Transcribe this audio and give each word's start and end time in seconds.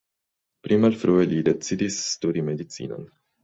Pli 0.67 0.79
malfrue 0.85 1.27
li 1.35 1.39
decidis 1.51 2.03
studi 2.17 2.47
medicinon. 2.51 3.09